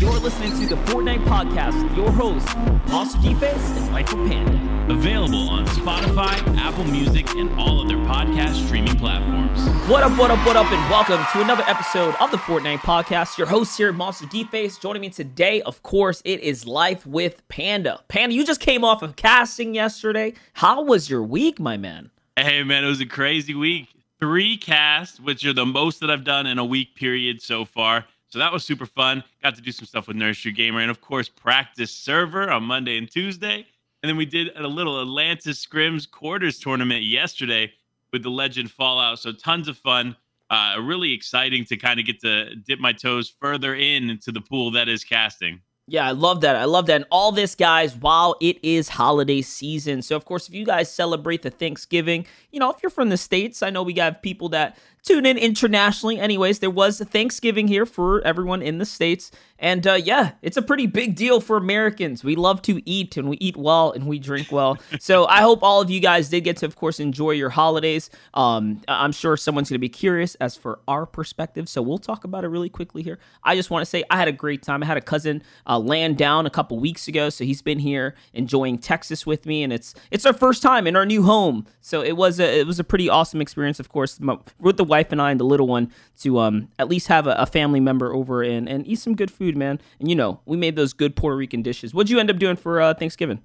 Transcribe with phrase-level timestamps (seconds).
[0.00, 2.48] You're listening to the Fortnite Podcast with your hosts,
[2.90, 4.92] MonsterDface and Michael Panda.
[4.92, 9.60] Available on Spotify, Apple Music, and all other podcast streaming platforms.
[9.88, 13.38] What up, what up, what up, and welcome to another episode of the Fortnite Podcast.
[13.38, 14.80] Your host here, MonsterDface.
[14.80, 18.02] Joining me today, of course, it is Life with Panda.
[18.08, 20.34] Panda, you just came off of casting yesterday.
[20.54, 22.10] How was your week, my man?
[22.36, 23.86] Hey, man, it was a crazy week.
[24.18, 28.06] Three casts, which are the most that I've done in a week period so far.
[28.34, 29.22] So that was super fun.
[29.44, 32.64] Got to do some stuff with Nerd Street Gamer and, of course, practice server on
[32.64, 33.64] Monday and Tuesday.
[34.02, 37.72] And then we did a little Atlantis Scrims quarters tournament yesterday
[38.12, 39.20] with the Legend Fallout.
[39.20, 40.16] So tons of fun.
[40.50, 44.40] Uh, really exciting to kind of get to dip my toes further in into the
[44.40, 45.60] pool that is casting.
[45.86, 46.56] Yeah, I love that.
[46.56, 46.96] I love that.
[46.96, 50.00] And all this, guys, while it is holiday season.
[50.02, 53.18] So, of course, if you guys celebrate the Thanksgiving, you know, if you're from the
[53.18, 56.18] States, I know we got people that tune in internationally.
[56.18, 59.30] Anyways, there was Thanksgiving here for everyone in the States.
[59.58, 62.24] And uh, yeah, it's a pretty big deal for Americans.
[62.24, 64.78] We love to eat and we eat well and we drink well.
[65.00, 68.10] so I hope all of you guys did get to, of course, enjoy your holidays.
[68.34, 71.68] Um, I'm sure someone's going to be curious as for our perspective.
[71.68, 73.18] So we'll talk about it really quickly here.
[73.42, 74.82] I just want to say I had a great time.
[74.82, 77.30] I had a cousin uh, land down a couple weeks ago.
[77.30, 79.62] So he's been here enjoying Texas with me.
[79.62, 81.66] And it's it's our first time in our new home.
[81.80, 84.18] So it was a, it was a pretty awesome experience, of course,
[84.58, 87.32] with the wife and I and the little one to um, at least have a,
[87.32, 89.80] a family member over and, and eat some good food, man.
[89.98, 91.92] And you know, we made those good Puerto Rican dishes.
[91.92, 93.42] What'd you end up doing for uh, Thanksgiving?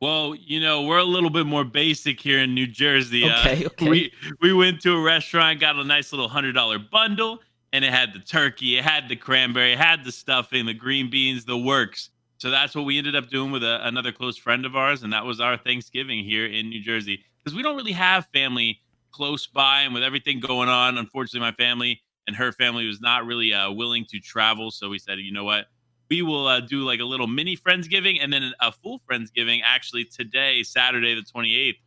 [0.00, 3.24] Well, you know, we're a little bit more basic here in New Jersey.
[3.24, 3.88] Okay, uh, okay.
[3.88, 7.40] We we went to a restaurant, got a nice little hundred dollar bundle,
[7.72, 11.08] and it had the turkey, it had the cranberry, it had the stuffing, the green
[11.08, 12.10] beans, the works.
[12.38, 15.12] So that's what we ended up doing with a, another close friend of ours, and
[15.12, 18.80] that was our Thanksgiving here in New Jersey because we don't really have family
[19.12, 23.26] close by, and with everything going on, unfortunately, my family and her family was not
[23.26, 24.70] really uh, willing to travel.
[24.70, 25.66] So we said, you know what,
[26.10, 30.04] we will uh, do like a little mini friendsgiving and then a full friendsgiving actually
[30.04, 31.78] today, Saturday the twenty eighth.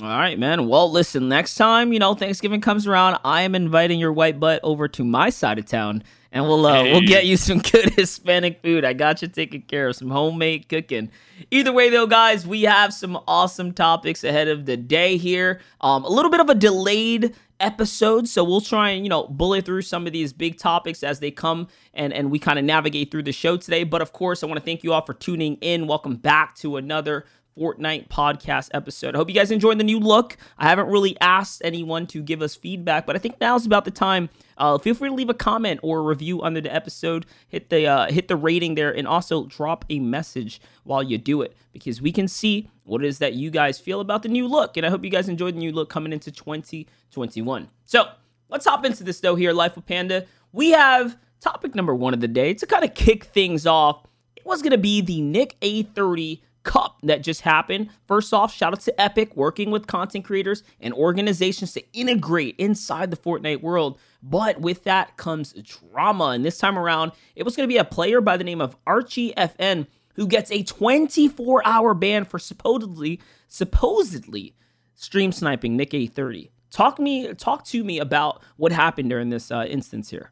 [0.00, 0.68] All right, man.
[0.68, 4.60] Well, listen, next time, you know, Thanksgiving comes around, I am inviting your white butt
[4.62, 6.02] over to my side of town
[6.32, 6.92] and we'll uh, hey.
[6.92, 8.84] we'll get you some good Hispanic food.
[8.84, 11.10] I got you taken care of, some homemade cooking.
[11.50, 15.60] Either way, though, guys, we have some awesome topics ahead of the day here.
[15.80, 19.64] Um, a little bit of a delayed episode, so we'll try and you know bullet
[19.64, 23.10] through some of these big topics as they come and and we kind of navigate
[23.10, 23.84] through the show today.
[23.84, 25.86] But of course, I want to thank you all for tuning in.
[25.86, 27.26] Welcome back to another
[27.56, 29.14] Fortnite podcast episode.
[29.14, 30.36] I hope you guys enjoyed the new look.
[30.58, 33.90] I haven't really asked anyone to give us feedback, but I think now's about the
[33.90, 34.30] time.
[34.56, 37.26] Uh, feel free to leave a comment or a review under the episode.
[37.48, 41.42] Hit the uh, hit the rating there, and also drop a message while you do
[41.42, 44.46] it because we can see what it is that you guys feel about the new
[44.46, 44.76] look.
[44.76, 47.68] And I hope you guys enjoyed the new look coming into 2021.
[47.84, 48.08] So
[48.48, 49.34] let's hop into this though.
[49.34, 52.94] Here, Life with Panda, we have topic number one of the day to kind of
[52.94, 54.06] kick things off.
[54.36, 57.90] It was gonna be the NickEh30 Cup that just happened.
[58.06, 63.10] First off, shout out to Epic working with content creators and organizations to integrate inside
[63.10, 63.98] the Fortnite world.
[64.22, 66.26] But with that comes drama.
[66.26, 68.76] And this time around, it was going to be a player by the name of
[68.86, 74.54] Archie FN who gets a 24 hour ban for supposedly, supposedly
[74.94, 76.50] stream sniping NickEh30.
[76.70, 80.30] Talk me, talk to me about what happened during this uh, instance here.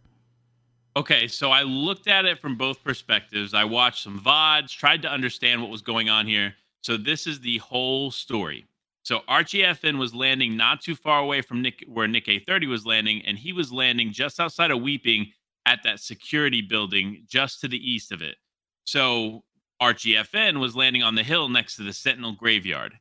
[0.96, 3.54] Okay, so I looked at it from both perspectives.
[3.54, 6.54] I watched some VODs, tried to understand what was going on here.
[6.82, 8.66] So this is the whole story.
[9.02, 13.22] So Archie FN was landing not too far away from Nick where NickEh30 was landing,
[13.24, 15.32] and he was landing just outside of Weeping
[15.64, 18.36] at that security building just to the east of it.
[18.84, 19.44] So
[19.78, 22.98] Archie FN was landing on the hill next to the Sentinel graveyard.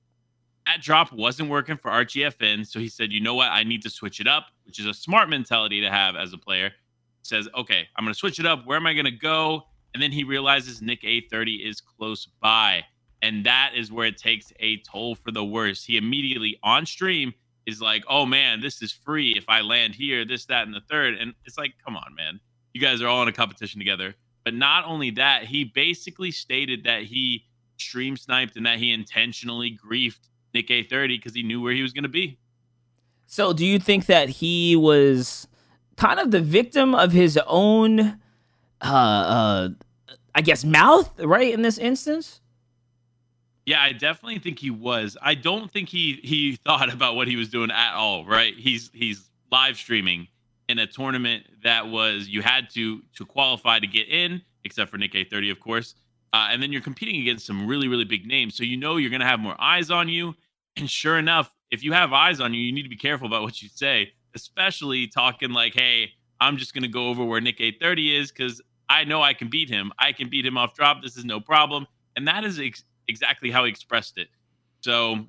[0.67, 3.49] That drop wasn't working for Archie FN, so he said, "You know what?
[3.49, 6.37] I need to switch it up," which is a smart mentality to have as a
[6.37, 6.75] player
[7.21, 8.65] says, okay, I'm going to switch it up.
[8.65, 9.63] Where am I going to go?
[9.93, 12.83] And then he realizes NickEh30 is close by.
[13.21, 15.85] And that is where it takes a toll for the worst.
[15.85, 17.33] He immediately on stream
[17.65, 19.33] is like, oh man, this is free.
[19.37, 21.15] If I land here, this, that, and the third.
[21.15, 22.39] And it's like, come on, man.
[22.73, 24.15] You guys are all in a competition together.
[24.45, 27.45] But not only that, he basically stated that he
[27.77, 32.03] stream sniped and that he intentionally griefed NickEh30 because he knew where he was going
[32.03, 32.39] to be.
[33.27, 35.47] So, do you think that he was
[35.99, 37.99] kind of the victim of his own,
[38.81, 39.69] uh, uh,
[40.33, 41.53] I guess, mouth, right?
[41.53, 42.39] In this instance.
[43.65, 45.17] Yeah, I definitely think he was.
[45.21, 48.25] I don't think he he thought about what he was doing at all.
[48.25, 48.55] Right?
[48.57, 50.27] He's he's live streaming
[50.69, 54.97] in a tournament that was you had to to qualify to get in, except for
[54.97, 55.95] NickEh30, of course.
[56.31, 59.11] Uh, and then you're competing against some really really big names, so you know you're
[59.11, 60.33] gonna have more eyes on you.
[60.77, 63.41] And sure enough, if you have eyes on you, you need to be careful about
[63.41, 66.11] what you say especially talking like, hey,
[66.41, 69.69] I'm just going to go over where NickEh30 is because I know I can beat
[69.69, 69.91] him.
[69.99, 71.01] I can beat him off drop.
[71.01, 71.85] This is no problem.
[72.15, 74.29] And that is ex- exactly how he expressed it.
[74.81, 75.25] So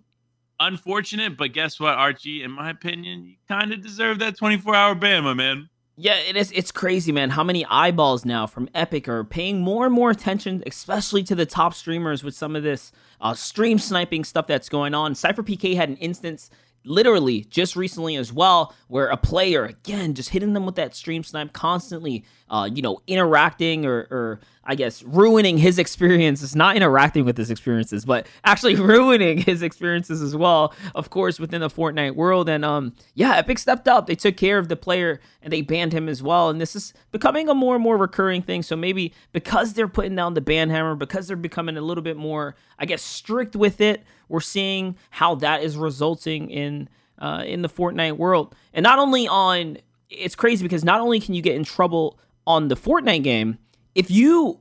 [0.60, 2.42] unfortunate, but guess what, Archie?
[2.42, 5.68] In my opinion, you kind of deserve that 24 hour ban, my man.
[5.96, 6.50] Yeah, it is.
[6.52, 7.28] It's crazy, man.
[7.28, 11.44] How many eyeballs now from Epic are paying more and more attention, especially to the
[11.44, 15.12] top streamers with some of this uh, stream sniping stuff that's going on.
[15.12, 16.48] SypherPK had an instance
[16.84, 21.22] literally just recently as well where a player again just hitting them with that stream
[21.22, 27.24] snipe constantly uh you know interacting or or i guess ruining his experiences not interacting
[27.24, 32.14] with his experiences but actually ruining his experiences as well of course within the fortnite
[32.14, 32.48] world.
[32.48, 34.06] And um yeah epic stepped up.
[34.06, 36.50] They took care of the player and they banned him as well.
[36.50, 38.62] And this is becoming a more and more recurring thing.
[38.62, 42.16] So maybe because they're putting down the ban hammer because they're becoming a little bit
[42.16, 46.88] more i guess strict with it we're seeing how that is resulting in
[47.18, 49.76] uh, in the Fortnite world, and not only on
[50.08, 52.18] it's crazy because not only can you get in trouble
[52.50, 53.58] on the Fortnite game
[53.94, 54.60] if you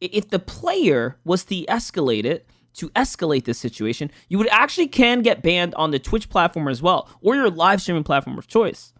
[0.00, 5.22] if the player was to escalate it to escalate this situation, you would actually can
[5.22, 8.92] get banned on the Twitch platform as well, or your live streaming platform of choice.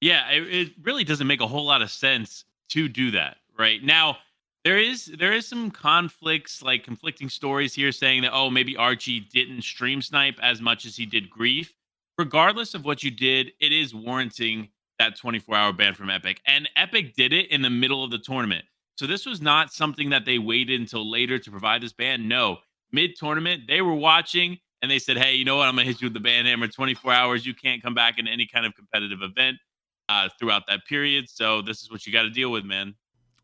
[0.00, 3.84] Yeah, it, it really doesn't make a whole lot of sense to do that right
[3.84, 4.16] now
[4.64, 9.20] there is there is some conflicts like conflicting stories here saying that oh maybe archie
[9.20, 11.74] didn't stream snipe as much as he did grief
[12.16, 14.68] regardless of what you did it is warranting
[15.00, 18.18] that 24 hour ban from epic and epic did it in the middle of the
[18.18, 18.64] tournament
[18.96, 22.58] so this was not something that they waited until later to provide this ban no
[22.92, 26.00] mid tournament they were watching and they said hey you know what i'm gonna hit
[26.00, 28.74] you with the ban hammer 24 hours you can't come back in any kind of
[28.74, 29.56] competitive event
[30.08, 32.94] uh, throughout that period so this is what you got to deal with man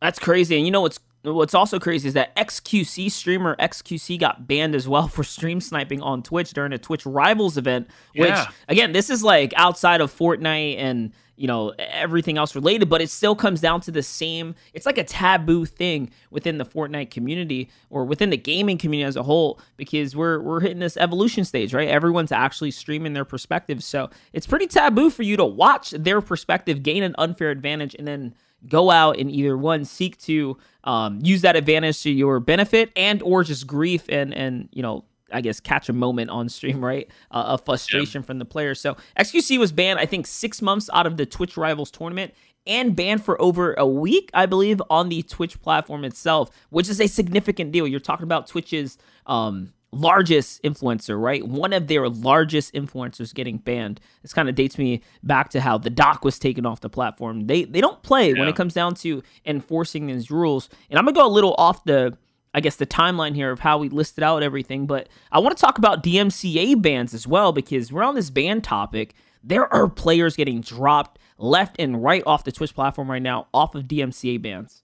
[0.00, 0.56] that's crazy.
[0.56, 4.86] And you know what's what's also crazy is that XQC streamer XQC got banned as
[4.86, 7.88] well for stream sniping on Twitch during a Twitch Rivals event.
[8.14, 8.50] Which yeah.
[8.68, 13.10] again, this is like outside of Fortnite and you know everything else related, but it
[13.10, 14.54] still comes down to the same.
[14.74, 19.16] It's like a taboo thing within the Fortnite community or within the gaming community as
[19.16, 21.88] a whole because we're we're hitting this evolution stage, right?
[21.88, 26.82] Everyone's actually streaming their perspective so it's pretty taboo for you to watch their perspective
[26.82, 28.34] gain an unfair advantage and then
[28.68, 33.22] go out and either one seek to um, use that advantage to your benefit and
[33.22, 37.08] or just grief and and you know I guess catch a moment on stream, right?
[37.30, 38.80] Uh, of frustration from the players.
[38.80, 42.34] So XQC was banned, I think, six months out of the Twitch Rivals tournament
[42.66, 47.00] and banned for over a week, I believe, on the Twitch platform itself, which is
[47.00, 47.86] a significant deal.
[47.86, 51.46] You're talking about Twitch's um, largest influencer, right?
[51.46, 54.00] One of their largest influencers getting banned.
[54.22, 57.46] This kind of dates me back to how the doc was taken off the platform.
[57.46, 58.40] They they don't play yeah.
[58.40, 60.68] when it comes down to enforcing these rules.
[60.90, 62.16] And I'm gonna go a little off the
[62.54, 65.60] I guess the timeline here of how we listed out everything, but I want to
[65.60, 69.14] talk about DMCA bans as well because we're on this ban topic.
[69.44, 73.74] There are players getting dropped left and right off the Twitch platform right now off
[73.74, 74.82] of DMCA bans.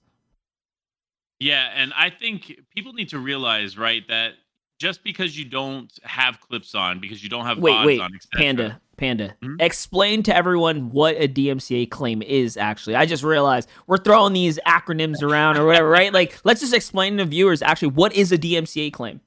[1.41, 4.35] Yeah, and I think people need to realize, right, that
[4.79, 8.81] just because you don't have clips on, because you don't have wait, wait, on, Panda,
[9.03, 9.57] Panda, mm-hmm.
[9.59, 12.57] explain to everyone what a DMCA claim is.
[12.57, 16.13] Actually, I just realized we're throwing these acronyms around or whatever, right?
[16.13, 19.21] Like, let's just explain to viewers actually what is a DMCA claim.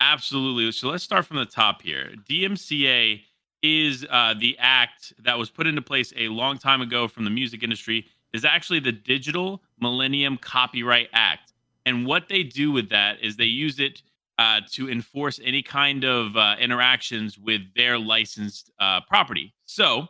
[0.00, 0.70] Absolutely.
[0.70, 2.12] So let's start from the top here.
[2.30, 3.22] DMCA
[3.64, 7.30] is uh, the act that was put into place a long time ago from the
[7.30, 8.06] music industry.
[8.32, 11.52] Is actually the Digital Millennium Copyright Act,
[11.84, 14.00] and what they do with that is they use it
[14.38, 19.54] uh, to enforce any kind of uh, interactions with their licensed uh, property.
[19.66, 20.08] So,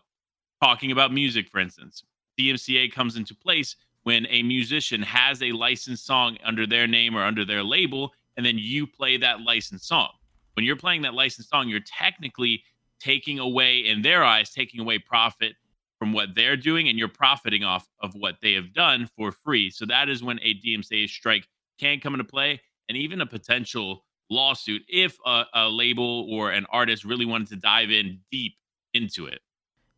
[0.62, 2.04] talking about music, for instance,
[2.38, 7.22] DMCA comes into place when a musician has a licensed song under their name or
[7.22, 10.10] under their label, and then you play that licensed song.
[10.54, 12.62] When you're playing that licensed song, you're technically
[13.00, 15.54] taking away, in their eyes, taking away profit
[15.98, 19.70] from what they're doing, and you're profiting off of what they have done for free.
[19.70, 21.46] So that is when a DMCA strike
[21.78, 26.66] can come into play, and even a potential lawsuit if a, a label or an
[26.70, 28.54] artist really wanted to dive in deep
[28.94, 29.40] into it.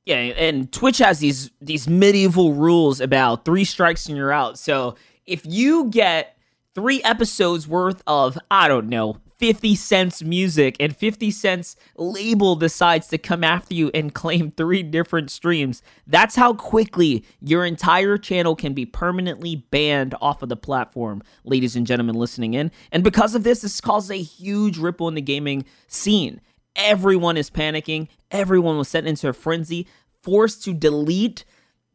[0.04, 4.58] Yeah, and Twitch has these these medieval rules about three strikes and you're out.
[4.58, 6.36] So if you get
[6.74, 13.08] three episodes worth of I don't know 50 Cent's music and 50 Cent's label decides
[13.08, 18.56] to come after you and claim three different streams, that's how quickly your entire channel
[18.56, 22.72] can be permanently banned off of the platform, ladies and gentlemen listening in.
[22.90, 26.40] And because of this, this causes a huge ripple in the gaming scene.
[26.74, 29.86] Everyone is panicking, everyone was sent into a frenzy,
[30.22, 31.44] forced to delete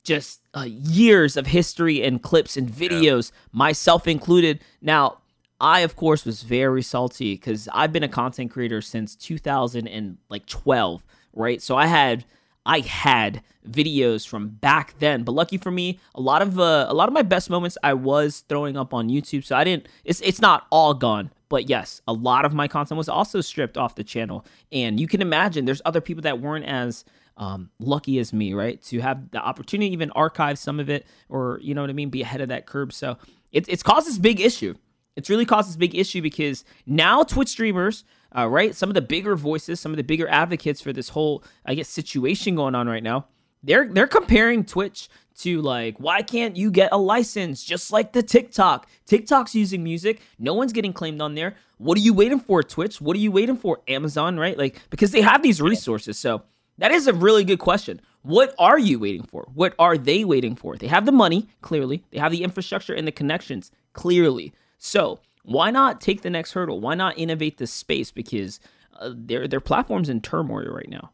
[0.04, 3.38] just uh, years of history and clips and videos, yeah.
[3.54, 4.60] myself included.
[4.84, 5.18] Now,
[5.60, 11.62] I of course was very salty because I've been a content creator since 2012, right?
[11.62, 12.26] So I had
[12.66, 15.24] I had videos from back then.
[15.24, 17.94] But lucky for me, a lot of uh, a lot of my best moments I
[17.94, 19.88] was throwing up on YouTube, so I didn't.
[20.04, 21.32] It's it's not all gone.
[21.50, 25.08] But yes, a lot of my content was also stripped off the channel, and you
[25.08, 27.06] can imagine there's other people that weren't as
[27.38, 31.08] um, lucky as me, right, to have the opportunity to even archive some of it,
[31.28, 32.94] or you know what I mean, be ahead of that curve.
[32.94, 33.18] So
[33.52, 34.76] it, it's caused this big issue.
[35.20, 38.04] It's really caused this big issue because now Twitch streamers
[38.36, 38.76] uh, right?
[38.76, 41.90] Some of the bigger voices, some of the bigger advocates for this whole, I guess,
[41.90, 43.28] situation going on right now.
[43.64, 45.10] They're they're comparing Twitch
[45.40, 48.88] to like, why can't you get a license just like the TikTok?
[49.06, 50.22] TikTok's using music.
[50.38, 51.56] No one's getting claimed on there.
[51.78, 53.02] What are you waiting for, Twitch?
[53.02, 54.38] What are you waiting for, Amazon?
[54.38, 54.58] Right?
[54.58, 56.18] Like because they have these resources.
[56.18, 56.44] So
[56.78, 58.00] that is a really good question.
[58.22, 59.48] What are you waiting for?
[59.54, 60.78] What are they waiting for?
[60.78, 62.04] They have the money, clearly.
[62.12, 64.54] They have the infrastructure and the connections, clearly.
[64.80, 66.80] So why not take the next hurdle?
[66.80, 68.12] Why not innovate this space?
[68.12, 68.60] Because
[69.00, 71.12] uh, their their platform's in turmoil right now.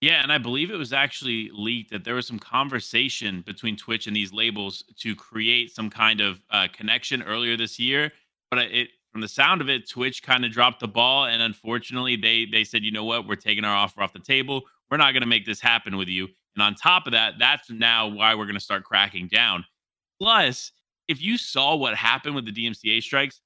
[0.00, 4.06] Yeah, and I believe it was actually leaked that there was some conversation between Twitch
[4.06, 8.12] and these labels to create some kind of uh, connection earlier this year.
[8.50, 12.16] But it, from the sound of it, Twitch kind of dropped the ball, and unfortunately,
[12.16, 14.62] they they said, you know what, we're taking our offer off the table.
[14.90, 16.28] We're not going to make this happen with you.
[16.54, 19.64] And on top of that, that's now why we're going to start cracking down.
[20.20, 20.72] Plus,
[21.08, 23.40] if you saw what happened with the DMCA strikes,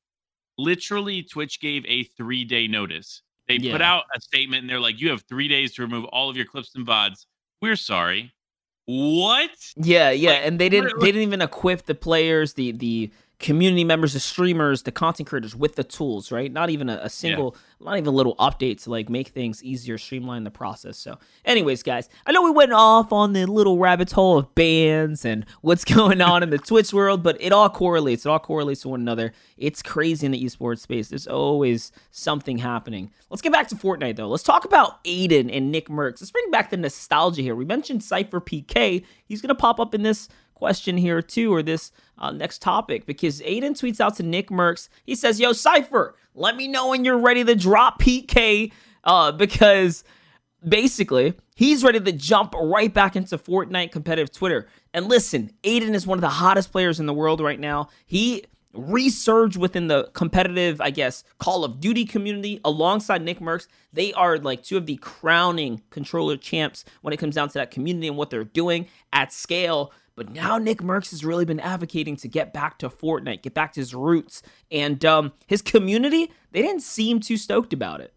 [0.58, 3.22] literally Twitch gave a three day notice.
[3.48, 3.72] They yeah.
[3.72, 6.36] put out a statement and they're like, you have three days to remove all of
[6.36, 7.26] your clips and VODs.
[7.60, 8.32] We're sorry.
[8.86, 9.50] What?
[9.76, 10.30] Yeah, yeah.
[10.30, 13.12] Like, and they didn't they didn't even equip the players, the the
[13.42, 16.50] community members, the streamers, the content creators with the tools, right?
[16.50, 17.86] Not even a, a single, yeah.
[17.86, 20.96] not even a little update to like make things easier, streamline the process.
[20.96, 25.24] So, anyways, guys, I know we went off on the little rabbit hole of bans
[25.24, 28.24] and what's going on in the Twitch world, but it all correlates.
[28.24, 29.32] It all correlates to one another.
[29.58, 31.08] It's crazy in the esports space.
[31.08, 33.10] There's always something happening.
[33.28, 34.28] Let's get back to Fortnite though.
[34.28, 36.20] Let's talk about Aydan and Nickmercs.
[36.20, 37.56] Let's bring back the nostalgia here.
[37.56, 39.04] We mentioned SypherPK.
[39.24, 40.28] He's gonna pop up in this
[40.62, 44.88] question here too, or this uh, next topic, because Aydan tweets out to Nickmercs.
[45.04, 48.70] He says, "Yo, Cipher, let me know when you're ready to drop PK,
[49.02, 50.04] uh, because
[50.68, 56.06] basically he's ready to jump right back into Fortnite competitive Twitter." And listen, Aydan is
[56.06, 57.88] one of the hottest players in the world right now.
[58.06, 63.66] He resurged within the competitive, I guess, Call of Duty community alongside Nickmercs.
[63.92, 67.70] They are like two of the crowning controller champs when it comes down to that
[67.70, 69.92] community and what they're doing at scale.
[70.14, 73.80] But now Nickmercs has really been advocating to get back to Fortnite, get back to
[73.80, 74.42] his roots.
[74.70, 78.12] And um, his community, they didn't seem too stoked about it.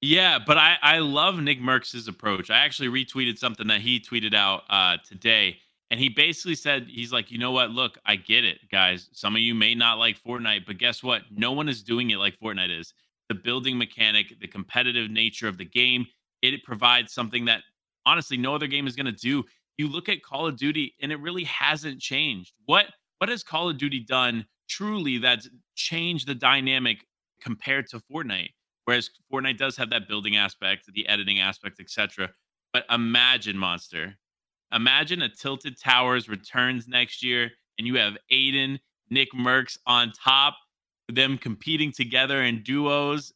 [0.00, 2.50] Yeah, but I, I love Nickmercs' approach.
[2.50, 5.58] I actually retweeted something that he tweeted out uh, today.
[5.90, 7.70] And he basically said, he's like, you know what?
[7.70, 9.08] Look, I get it, guys.
[9.12, 11.22] Some of you may not like Fortnite, but guess what?
[11.30, 12.92] No one is doing it like Fortnite is.
[13.28, 16.06] The building mechanic, the competitive nature of the game,
[16.42, 17.62] it provides something that
[18.04, 19.44] honestly no other game is going to do
[19.78, 22.52] you look at Call of Duty and it really hasn't changed.
[22.66, 22.86] What
[23.18, 26.98] what has Call of Duty done truly that's changed the dynamic
[27.40, 28.50] compared to Fortnite?
[28.84, 32.30] Whereas Fortnite does have that building aspect, the editing aspect, etc.
[32.72, 34.16] But imagine Monster.
[34.72, 38.78] Imagine a Tilted Towers returns next year and you have Aydan,
[39.10, 40.56] Nick Nickmercs on top,
[41.08, 43.32] them competing together in duos.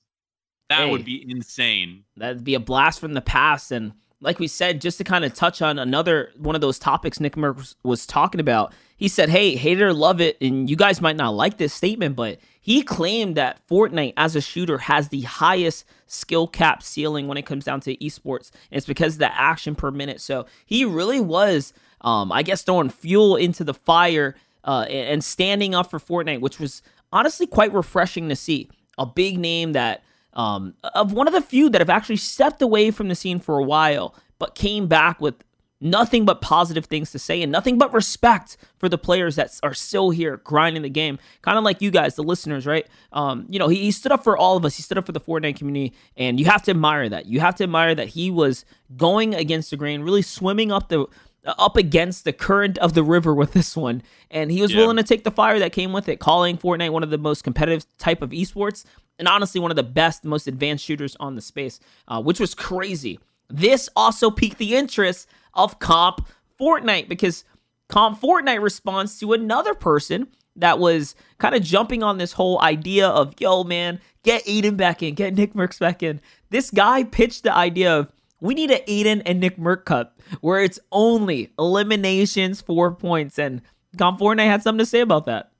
[0.68, 2.04] That hey, would be insane.
[2.16, 5.34] That'd be a blast from the past and like we said, just to kind of
[5.34, 9.92] touch on another one of those topics Nickmercs was talking about, he said, Hey, hater,
[9.92, 10.36] love it.
[10.40, 14.40] And you guys might not like this statement, but he claimed that Fortnite as a
[14.40, 18.50] shooter has the highest skill cap ceiling when it comes down to esports.
[18.70, 20.20] And it's because of the action per minute.
[20.20, 21.72] So he really was,
[22.02, 26.60] um, I guess, throwing fuel into the fire uh, and standing up for Fortnite, which
[26.60, 28.68] was honestly quite refreshing to see.
[28.98, 30.02] A big name that
[30.40, 33.58] um, of one of the few that have actually stepped away from the scene for
[33.58, 35.34] a while, but came back with
[35.82, 39.74] nothing but positive things to say and nothing but respect for the players that are
[39.74, 41.18] still here grinding the game.
[41.42, 42.86] Kind of like you guys, the listeners, right?
[43.12, 44.76] Um, you know, he, he, stood up for all of us.
[44.76, 47.26] He stood up for the Fortnite community, and you have to admire that.
[47.26, 48.64] You have to admire that he was
[48.96, 51.06] going against the grain, really swimming up the
[51.44, 54.78] up against the current of the river with this one and he was yeah.
[54.78, 57.42] willing to take the fire that came with it calling fortnite one of the most
[57.42, 58.84] competitive type of esports
[59.20, 61.78] and honestly one of the best, most advanced shooters on the space,
[62.08, 63.20] uh, which was crazy.
[63.48, 66.26] This also piqued the interest of Comp
[66.58, 67.44] Fortnite because
[67.88, 73.08] Comp Fortnite responds to another person that was kind of jumping on this whole idea
[73.08, 76.20] of, yo, man, get Aydan back in, get Nickmercs back in.
[76.48, 80.78] This guy pitched the idea of, we need an Aydan and Nickmerc Cup where it's
[80.92, 83.38] only eliminations, four points.
[83.38, 83.62] And
[83.98, 85.52] Comp Fortnite had something to say about that.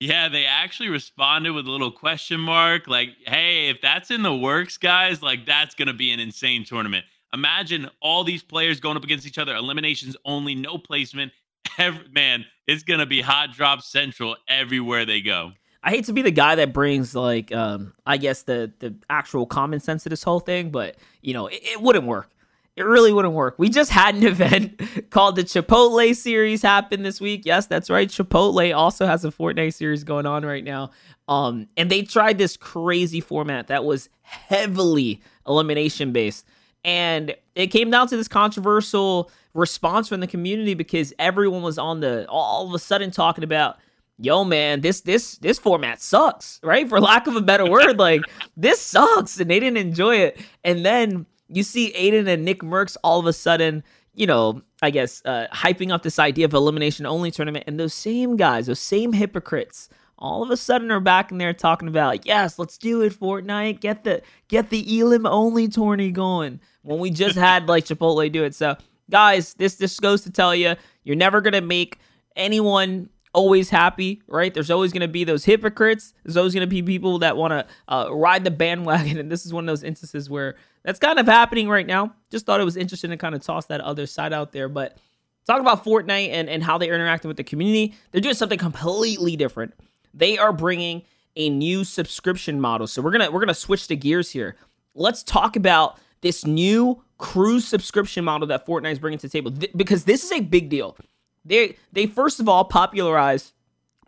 [0.00, 4.34] Yeah, they actually responded with a little question mark like, hey, if that's in the
[4.34, 7.04] works, guys, like that's going to be an insane tournament.
[7.32, 11.32] Imagine all these players going up against each other, eliminations only, no placement.
[11.78, 15.52] Every, man, it's gonna be hot drop central everywhere they go.
[15.82, 19.46] I hate to be the guy that brings like um I guess the the actual
[19.46, 22.30] common sense to this whole thing, but you know, it, it wouldn't work.
[22.74, 23.56] It really wouldn't work.
[23.58, 27.42] We just had an event called the Chipotle series happen this week.
[27.44, 28.08] Yes, that's right.
[28.08, 30.90] Chipotle also has a Fortnite series going on right now.
[31.28, 36.46] Um, and they tried this crazy format that was heavily elimination based.
[36.84, 42.00] And it came down to this controversial response from the community because everyone was on
[42.00, 43.76] the all of a sudden talking about
[44.22, 46.88] yo man this this this format sucks right?
[46.88, 48.22] For lack of a better word like
[48.56, 50.40] this sucks and they didn't enjoy it.
[50.64, 55.22] And then you see Aydan and NICKMERCS all of a sudden, you know, I guess,
[55.24, 59.12] uh, hyping up this idea of elimination only tournament, and those same guys, those same
[59.12, 59.88] hypocrites,
[60.18, 63.80] all of a sudden are back in there talking about, yes, let's do it, Fortnite,
[63.80, 66.60] get the get the Elim only tourney going.
[66.82, 68.76] When we just had like Chipotle do it, so
[69.10, 70.74] guys, this this goes to tell you,
[71.04, 71.98] you're never gonna make
[72.34, 74.52] anyone always happy, right?
[74.52, 76.14] There's always going to be those hypocrites.
[76.24, 79.18] There's always going to be people that want to uh, ride the bandwagon.
[79.22, 82.14] And this is one of those instances where that's kind of happening right now.
[82.30, 84.68] Just thought it was interesting to kind of toss that other side out there.
[84.68, 84.98] But
[85.46, 89.36] talking about Fortnite and, and how they're interacting with the community, they're doing something completely
[89.36, 89.74] different.
[90.14, 91.02] They are bringing
[91.36, 92.86] a new subscription model.
[92.86, 94.56] So we're gonna we're gonna switch the gears here.
[94.94, 99.50] Let's talk about this new crew subscription model that Fortnite is bringing to the table
[99.50, 100.96] Th- because this is a big deal.
[101.44, 103.52] They they first of all popularized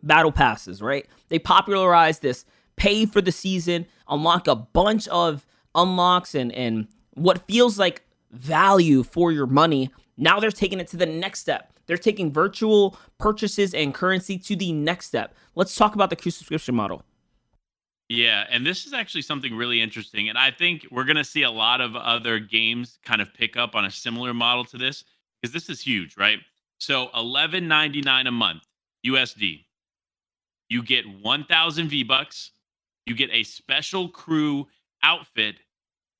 [0.02, 1.06] battle passes, right?
[1.28, 2.44] They popularized this
[2.76, 9.02] pay for the season, unlock a bunch of unlocks and and what feels like value
[9.02, 9.90] for your money.
[10.16, 11.72] Now they're taking it to the next step.
[11.86, 15.34] They're taking virtual purchases and currency to the next step.
[15.54, 17.02] Let's talk about the Q subscription model.
[18.08, 20.28] Yeah, and this is actually something really interesting.
[20.28, 23.56] And I think we're going to see a lot of other games kind of pick
[23.56, 25.04] up on a similar model to this
[25.40, 26.38] because this is huge, right?
[26.78, 28.62] So 11.99 a month
[29.06, 29.64] USD.
[30.68, 32.50] You get 1000 V-bucks,
[33.06, 34.66] you get a special crew
[35.02, 35.56] outfit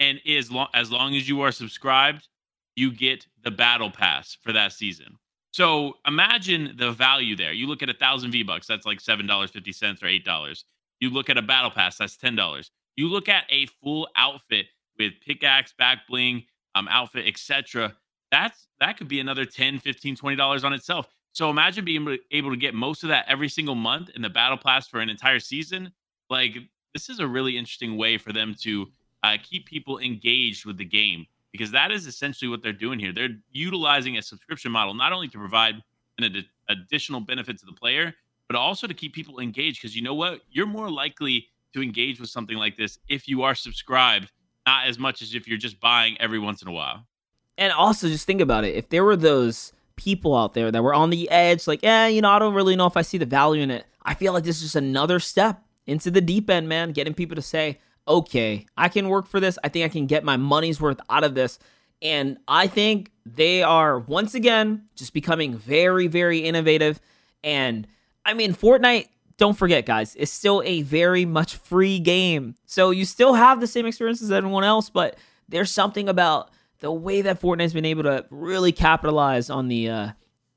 [0.01, 2.29] and as long as long as you are subscribed,
[2.77, 5.19] you get the battle pass for that season.
[5.53, 7.53] So imagine the value there.
[7.53, 10.25] You look at a thousand V bucks, that's like seven dollars fifty cents or eight
[10.25, 10.65] dollars.
[11.01, 12.71] You look at a battle pass, that's ten dollars.
[12.97, 14.67] You look at a full outfit
[14.99, 17.95] with pickaxe, back bling, um, outfit, etc.
[18.35, 21.07] That's that could be another 10 15 20 dollars on itself.
[21.31, 24.59] So imagine being able to get most of that every single month in the battle
[24.59, 25.93] pass for an entire season.
[26.29, 26.57] Like
[26.95, 28.89] this is a really interesting way for them to
[29.23, 33.13] uh, keep people engaged with the game because that is essentially what they're doing here.
[33.13, 35.77] They're utilizing a subscription model not only to provide
[36.19, 38.15] an ad- additional benefit to the player,
[38.49, 39.81] but also to keep people engaged.
[39.81, 40.41] Because you know what?
[40.51, 44.33] You're more likely to engage with something like this if you are subscribed,
[44.67, 47.07] not as much as if you're just buying every once in a while.
[47.57, 48.75] And also, just think about it.
[48.75, 52.21] If there were those people out there that were on the edge, like, eh, you
[52.21, 53.87] know, I don't really know if I see the value in it.
[54.03, 56.93] I feel like this is just another step into the deep end, man.
[56.93, 59.59] Getting people to say, okay, I can work for this.
[59.63, 61.59] I think I can get my money's worth out of this.
[62.03, 67.01] And I think they are once again just becoming very, very innovative.
[67.43, 67.87] And
[68.25, 72.57] I mean, Fortnite, don't forget, guys, is still a very much free game.
[72.67, 75.17] So you still have the same experience as everyone else, but
[75.49, 76.51] there's something about
[76.85, 80.09] the way that Fortnite's been able to really capitalize on the uh,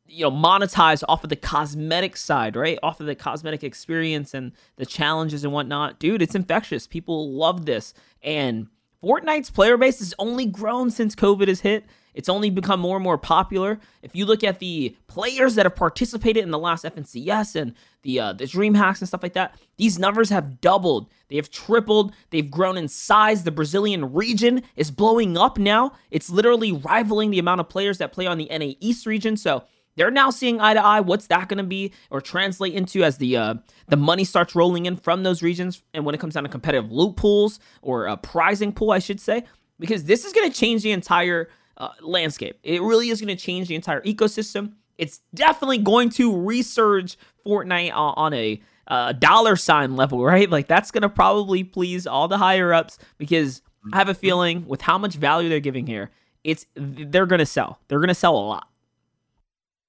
[0.05, 2.77] you know monetize off of the cosmetic side right?
[2.83, 5.99] Off of the cosmetic experience and the challenges and whatnot.
[5.99, 6.85] Dude it's infectious.
[6.85, 7.93] People love this.
[8.21, 8.67] And
[9.01, 11.85] fortnite's player base has only grown since covid has hit
[12.17, 13.79] it's only become more and more popular.
[14.01, 18.19] If you look at the players that have participated in the last fncs and the
[18.19, 21.11] uh, the dream hacks and stuff like that these numbers have doubled.
[21.29, 22.13] They have tripled.
[22.31, 23.43] They've grown in size.
[23.43, 25.91] The brazilian region is blowing up now.
[26.09, 29.37] It's literally rivaling the amount of players that play on the na east region.
[29.37, 29.63] So
[29.95, 31.01] they're now seeing eye to eye.
[31.01, 33.55] What's that going to be or translate into as the uh,
[33.89, 36.91] the money starts rolling in from those regions, and when it comes down to competitive
[36.91, 39.43] loot pools or a prizing pool, I should say,
[39.79, 42.59] because this is going to change the entire uh, landscape.
[42.63, 44.73] It really is going to change the entire ecosystem.
[44.97, 50.49] It's definitely going to resurge Fortnite on a uh, dollar sign level, right?
[50.49, 53.61] Like that's going to probably please all the higher ups because
[53.93, 56.11] I have a feeling with how much value they're giving here,
[56.43, 57.79] it's they're going to sell.
[57.87, 58.67] They're going to sell a lot.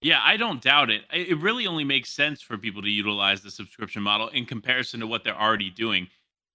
[0.01, 1.03] Yeah, I don't doubt it.
[1.13, 5.07] It really only makes sense for people to utilize the subscription model in comparison to
[5.09, 6.09] what they're already doing.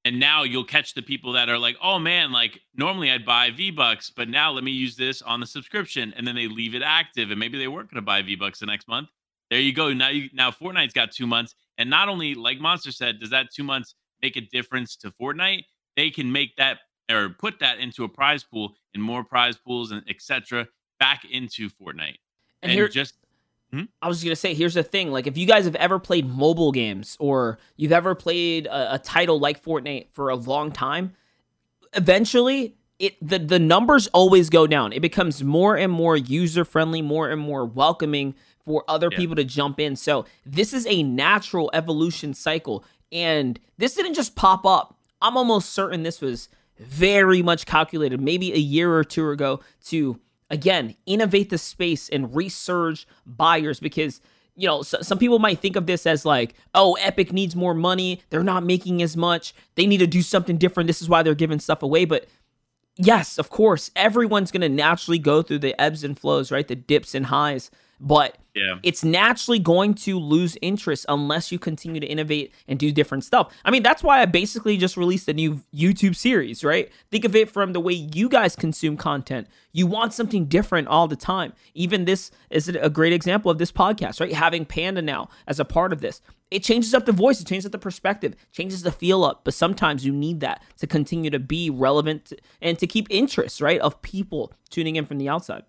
[0.06, 3.52] And now you'll catch the people that are like, "Oh man, like normally I'd buy
[3.52, 6.76] V Bucks, but now let me use this on the subscription." And then they leave
[6.76, 9.10] it active, and maybe they weren't going to buy V Bucks the next month.
[9.50, 9.94] There you go.
[9.94, 13.48] Now you now Fortnite's got two months, and not only like Monster said, does that
[13.54, 15.64] two months make a difference to Fortnite?
[15.96, 19.92] They can make that or put that into a prize pool and more prize pools
[19.92, 20.68] and etc.
[21.00, 22.18] back into Fortnite.
[22.62, 23.16] And, and here, just
[23.74, 23.84] hmm?
[24.02, 26.28] I was just gonna say, here's the thing: like, if you guys have ever played
[26.28, 31.14] mobile games or you've ever played a, a title like Fortnite for a long time,
[31.94, 34.94] eventually it the, the numbers always go down.
[34.94, 39.18] It becomes more and more user friendly, more and more welcoming for other yeah.
[39.18, 39.96] people to jump in.
[39.96, 42.86] So this is a natural evolution cycle.
[43.12, 44.98] And this didn't just pop up.
[45.22, 50.20] I'm almost certain this was very much calculated, maybe a year or two ago, to
[50.54, 54.22] again innovate the space and resurge buyers because
[54.56, 57.74] you know, so, some people might think of this as like, oh, Epic needs more
[57.74, 58.22] money.
[58.30, 59.52] They're not making as much.
[59.74, 60.86] They need to do something different.
[60.86, 62.06] This is why they're giving stuff away.
[62.06, 62.28] But
[62.96, 66.68] yes, of course, everyone's going to naturally go through the ebbs and flows, right?
[66.68, 67.72] The dips and highs
[68.04, 68.80] but yeah.
[68.84, 73.52] it's naturally going to lose interest unless you continue to innovate and do different stuff.
[73.64, 76.92] I mean, that's why I basically just released a new YouTube series, right?
[77.10, 79.48] Think of it from the way you guys consume content.
[79.72, 81.54] You want something different all the time.
[81.74, 84.34] Even this is a great example of this podcast, right?
[84.34, 86.22] Having Panda now as a part of this.
[86.52, 89.56] It changes up the voice, it changes up the perspective, changes the feel up, but
[89.56, 94.00] sometimes you need that to continue to be relevant and to keep interest, right, of
[94.04, 95.64] people tuning in from the outside.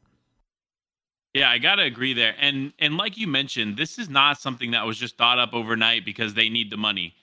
[1.35, 2.37] Yeah, I gotta agree there.
[2.41, 6.05] And and like you mentioned, this is not something that was just thought up overnight
[6.05, 7.15] because they need the money.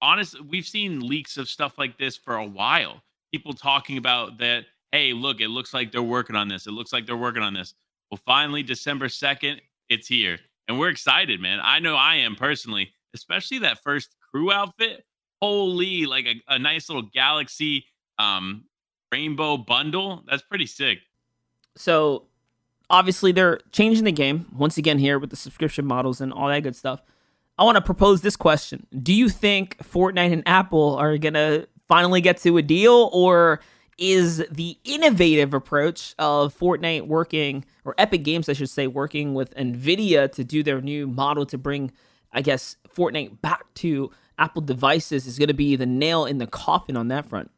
[0.00, 3.02] Honestly, we've seen leaks of stuff like this for a while.
[3.32, 6.66] People talking about that, hey, look, it looks like they're working on this.
[6.66, 7.74] It looks like they're working on this.
[8.10, 10.38] Well, finally, December 2nd, it's here.
[10.68, 11.58] And we're excited, man.
[11.60, 15.04] I know I am personally, especially that first crew outfit.
[15.42, 17.86] Holy, like a, a nice little galaxy
[18.18, 18.64] um
[19.12, 20.22] rainbow bundle.
[20.28, 20.98] That's pretty sick.
[21.76, 22.28] So
[22.90, 26.62] obviously they're changing the game once again here with the subscription models and all that
[26.62, 27.00] good stuff.
[27.58, 28.86] I want to propose this question.
[29.02, 33.60] Do you think Fortnite and Apple are going to finally get to a deal or
[33.98, 39.54] is the innovative approach of Fortnite working or Epic Games I should say working with
[39.54, 41.92] Nvidia to do their new model to bring
[42.32, 46.46] I guess Fortnite back to Apple devices is going to be the nail in the
[46.46, 47.50] coffin on that front?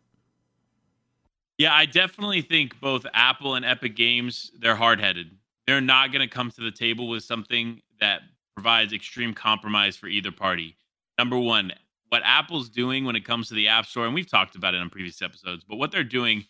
[1.58, 5.32] Yeah, I definitely think both Apple and Epic Games, they're hard headed.
[5.66, 8.20] They're not going to come to the table with something that
[8.54, 10.76] provides extreme compromise for either party.
[11.18, 11.72] Number one,
[12.10, 14.80] what Apple's doing when it comes to the App Store, and we've talked about it
[14.80, 16.44] on previous episodes, but what they're doing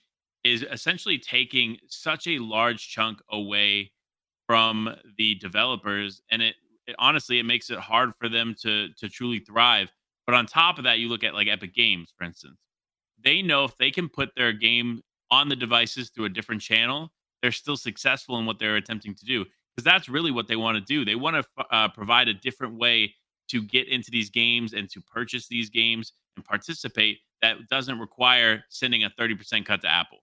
[0.44, 3.90] is essentially taking such a large chunk away
[4.46, 6.20] from the developers.
[6.30, 6.54] And it,
[6.86, 9.90] it honestly, it makes it hard for them to to truly thrive.
[10.26, 12.67] But on top of that, you look at like Epic Games, for instance
[13.22, 17.12] they know if they can put their game on the devices through a different channel,
[17.42, 19.44] they're still successful in what they're attempting to do.
[19.74, 21.04] Because that's really what they want to do.
[21.04, 23.14] They want to uh, provide a different way
[23.48, 28.64] to get into these games and to purchase these games and participate that doesn't require
[28.68, 30.18] sending a 30% cut to Apple.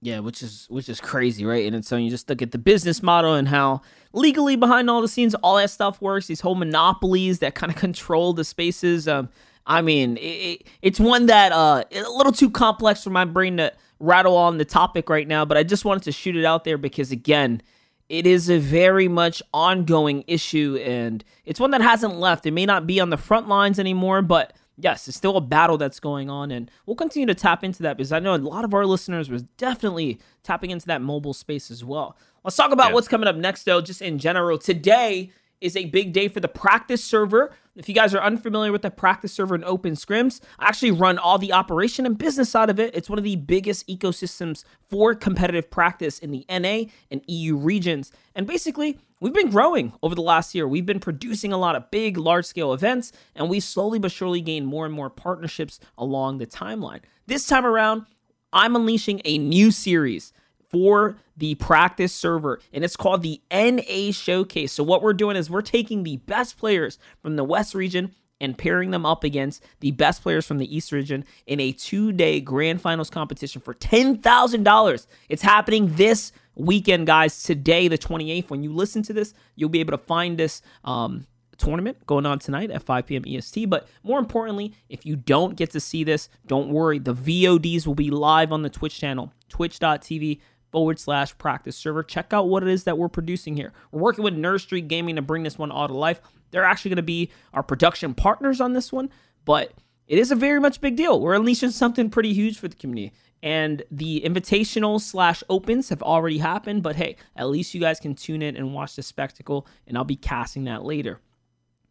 [0.00, 1.72] Yeah, which is which is crazy, right?
[1.72, 3.80] And so you just look at the business model and how
[4.12, 6.26] legally behind all the scenes, all that stuff works.
[6.26, 9.08] These whole monopolies that kind of control the spaces.
[9.08, 9.30] Um,
[9.66, 13.72] I mean, it, it's one that uh a little too complex for my brain to
[13.98, 16.78] rattle on the topic right now, but I just wanted to shoot it out there
[16.78, 17.62] because again,
[18.08, 22.44] it is a very much ongoing issue and it's one that hasn't left.
[22.46, 25.78] It may not be on the front lines anymore, but yes, it's still a battle
[25.78, 28.64] that's going on, and we'll continue to tap into that because I know a lot
[28.64, 32.16] of our listeners was definitely tapping into that mobile space as well.
[32.44, 32.94] Let's talk about yeah.
[32.94, 34.58] what's coming up next, though, just in general.
[34.58, 35.30] Today,
[35.64, 37.50] is a big day for the practice server.
[37.74, 41.16] If you guys are unfamiliar with the practice server and open scrims, I actually run
[41.16, 42.94] all the operation and business side of it.
[42.94, 48.12] It's one of the biggest ecosystems for competitive practice in the NA and EU regions.
[48.34, 50.68] And basically, we've been growing over the last year.
[50.68, 54.42] We've been producing a lot of big, large scale events, and we slowly but surely
[54.42, 57.00] gain more and more partnerships along the timeline.
[57.26, 58.04] This time around,
[58.52, 60.34] I'm unleashing a new series
[60.74, 64.72] for the practice server, and it's called the NA Showcase.
[64.72, 68.58] So, what we're doing is we're taking the best players from the West region and
[68.58, 72.40] pairing them up against the best players from the East region in a two day
[72.40, 75.06] grand finals competition for $10,000.
[75.28, 77.44] It's happening this weekend, guys.
[77.44, 78.50] Today, the 28th.
[78.50, 80.60] When you listen to this, you'll be able to find this.
[80.82, 83.24] Um, tournament going on tonight at 5 p.m.
[83.26, 83.70] EST.
[83.70, 86.98] But more importantly, if you don't get to see this, don't worry.
[86.98, 90.40] The VODs will be live on the Twitch channel, twitch.tv
[90.74, 92.02] forward slash practice server.
[92.02, 93.72] Check out what it is that we're producing here.
[93.92, 96.20] We're working with Nerd Street Gaming to bring this one all to life.
[96.50, 99.08] They're actually going to be our production partners on this one,
[99.44, 99.72] but
[100.08, 101.20] it is a very much big deal.
[101.20, 103.12] We're unleashing something pretty huge for the community.
[103.40, 108.16] And the invitational slash opens have already happened, but hey, at least you guys can
[108.16, 111.20] tune in and watch the spectacle, and I'll be casting that later.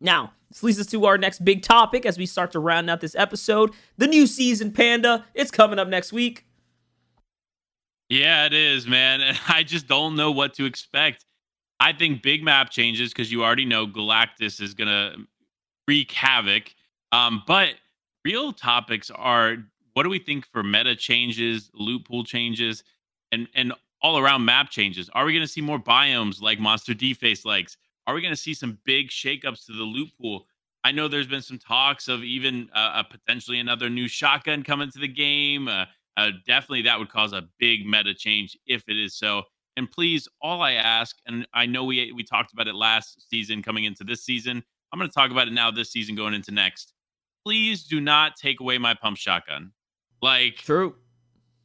[0.02, 3.00] Now, this leads us to our next big topic as we start to round out
[3.00, 3.72] this episode.
[3.98, 6.46] The new season, Panda, it's coming up next week.
[8.13, 9.21] Yeah, it is, man.
[9.21, 11.26] And I just don't know what to expect.
[11.80, 15.15] I think big map changes because you already know Galactus is gonna
[15.88, 16.73] wreak havoc.
[17.12, 17.69] Um, but
[18.23, 19.58] real topics are
[19.93, 22.84] what do we think for meta changes, loot pool changes,
[23.32, 23.73] and and
[24.04, 25.10] all around map changes?
[25.13, 27.78] Are we gonna see more biomes like MonsterDface likes?
[28.06, 30.45] Are we gonna see some big shakeups to the loot pool?
[30.84, 34.99] I know there's been some talks of even uh, potentially another new shotgun coming to
[34.99, 35.67] the game.
[35.67, 35.86] Uh,
[36.17, 39.43] uh, definitely, that would cause a big meta change if it is so.
[39.76, 43.63] And please, all I ask, and I know we we talked about it last season
[43.63, 44.63] coming into this season.
[44.91, 46.93] I'm going to talk about it now this season going into next.
[47.43, 49.71] Please do not take away my pump shotgun.
[50.21, 50.95] Like true.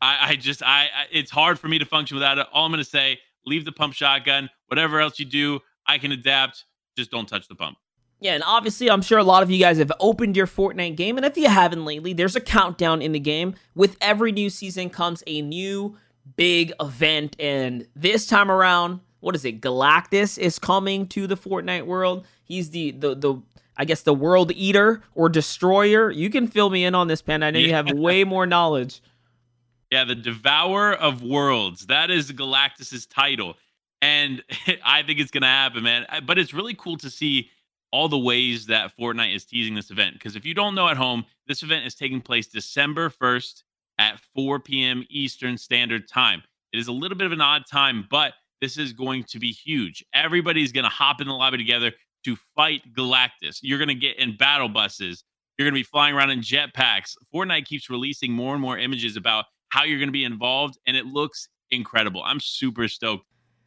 [0.01, 2.47] I, I just I, I it's hard for me to function without it.
[2.53, 4.49] All I'm going to say, leave the pump shotgun.
[4.69, 6.65] Whatever else you do, I can adapt.
[6.97, 7.77] Just don't touch the pump.
[8.21, 11.17] Yeah, and obviously, I'm sure a lot of you guys have opened your Fortnite game,
[11.17, 13.55] and if you haven't lately, there's a countdown in the game.
[13.77, 15.97] With every new season comes a new
[16.37, 19.61] big event, and this time around, what is it?
[19.61, 22.27] Galactus is coming to the Fortnite world.
[22.43, 23.43] He's the the the
[23.77, 26.11] I guess the world eater or destroyer.
[26.11, 27.45] You can fill me in on this, Pen.
[27.45, 27.67] I know yeah.
[27.67, 29.01] you have way more knowledge.
[29.93, 31.87] Yeah, the Devourer of Worlds.
[31.87, 33.55] That is Galactus's title,
[34.03, 34.43] and
[34.85, 36.05] I think it's gonna happen, man.
[36.27, 37.51] But it's really cool to see
[37.90, 40.14] all the ways that Fortnite is teasing this event.
[40.14, 43.62] Because if you don't know at home, this event is taking place December 1st
[43.98, 45.05] at 4 p.m.
[45.11, 46.42] Eastern Standard Time.
[46.72, 49.53] It is a little bit of an odd time, but this is going to be
[49.53, 50.05] huge.
[50.14, 51.92] Everybody's going to hop in the lobby together
[52.24, 53.59] to fight Galactus.
[53.62, 55.24] You're going to get in battle buses.
[55.57, 57.14] You're going to be flying around in jetpacks.
[57.35, 60.96] Fortnite keeps releasing more and more images about how you're going to be involved, and
[60.96, 62.22] it looks incredible.
[62.24, 63.24] I'm super stoked.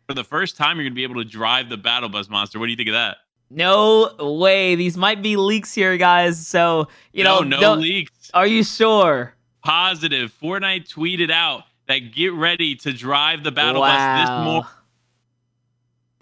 [0.07, 2.60] For the first time, you're going to be able to drive the battle bus monster.
[2.60, 3.17] What do you think of that?
[3.54, 4.76] No way.
[4.76, 6.48] These might be leaks here, guys.
[6.48, 8.32] So, you know, no, no leaks.
[8.34, 9.34] Are you sure?
[9.62, 10.34] Positive.
[10.42, 13.90] Fortnite tweeted out that get ready to drive the battle wow.
[13.90, 14.70] bus this morning.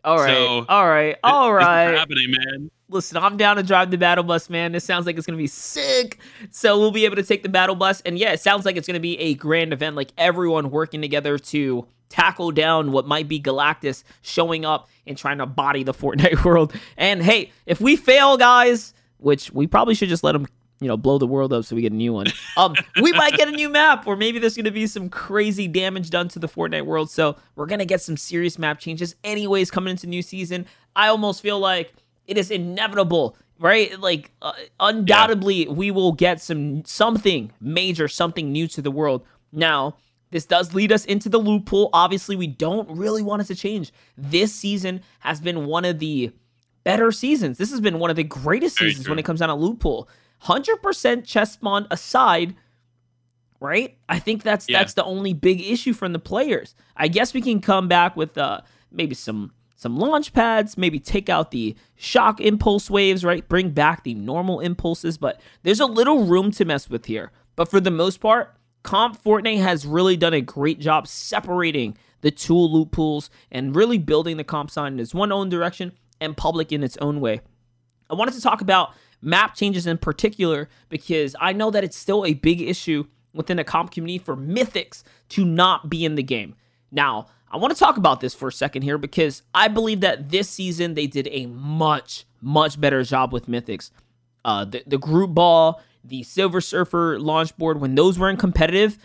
[0.04, 0.34] All right.
[0.34, 1.18] So, all right.
[1.24, 1.94] All right.
[1.96, 2.72] happening, man.
[2.90, 4.72] Listen, I'm down to drive the battle bus, man.
[4.72, 6.20] This sounds like it's gonna be sick.
[6.50, 8.88] So we'll be able to take the battle bus, and yeah, it sounds like it's
[8.88, 9.96] gonna be a grand event.
[9.96, 15.38] Like everyone working together to tackle down what might be Galactus showing up and trying
[15.38, 16.74] to body the Fortnite world.
[16.98, 20.48] And hey, if we fail, guys, which we probably should just let them,
[20.82, 22.28] you know, blow the world up so we get a new one.
[22.58, 26.10] Um, we might get a new map, or maybe there's gonna be some crazy damage
[26.10, 27.10] done to the Fortnite world.
[27.10, 30.66] So we're gonna get some serious map changes, anyways, coming into new season.
[30.94, 31.94] I almost feel like
[32.28, 35.72] it is inevitable right like uh, undoubtedly yeah.
[35.72, 39.96] we will get some something major something new to the world now
[40.32, 41.90] this does lead us into the loot pool.
[41.94, 43.92] Obviously, we don't really want it to change.
[44.18, 46.32] This season has been one of the
[46.84, 47.58] better seasons.
[47.58, 50.08] This has been one of the greatest seasons when it comes down to loot pool.
[50.44, 52.56] 100% chest spawn aside,
[53.60, 53.98] right?
[54.08, 54.80] I think that's yeah.
[54.80, 56.76] that's the only big issue from the players.
[56.96, 58.62] I guess we can come back with uh
[58.92, 63.48] maybe some some launch pads, maybe take out the shock impulse waves, right?
[63.48, 67.32] Bring back the normal impulses, but there's a little room to mess with here.
[67.56, 72.32] But for the most part, Comp Fortnite has really done a great job separating the
[72.32, 76.36] tool loot pools and really building the comp sign in its one own direction and
[76.36, 77.42] public in its own way.
[78.10, 82.26] I wanted to talk about map changes in particular because I know that it's still
[82.26, 86.56] a big issue within the comp community for Mythics to not be in the game.
[86.92, 90.30] Now, I want to talk about this for a second here because I believe that
[90.30, 93.92] this season they did a much, much better job with Mythics.
[94.46, 98.98] Uh, the, the group ball, the Silver Surfer launch board, when those weren't competitive,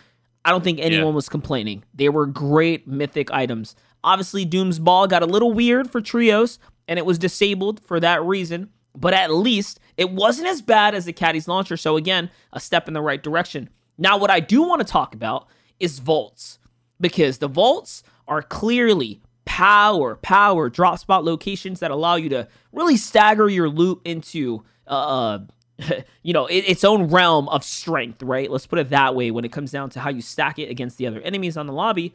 [0.43, 1.13] I don't think anyone yeah.
[1.13, 1.83] was complaining.
[1.93, 3.75] They were great mythic items.
[4.03, 8.23] Obviously, Doom's Ball got a little weird for trios, and it was disabled for that
[8.23, 8.69] reason.
[8.95, 11.75] But at least it wasn't as bad as the Caddy's launcher.
[11.75, 13.69] So again, a step in the right direction.
[13.97, 15.47] Now, what I do want to talk about
[15.79, 16.59] is vaults
[17.01, 22.97] because the vaults are clearly power, power drop spot locations that allow you to really
[22.97, 25.39] stagger your loot into uh, uh
[26.23, 28.49] you know, it, its own realm of strength, right?
[28.49, 30.97] Let's put it that way when it comes down to how you stack it against
[30.97, 32.13] the other enemies on the lobby.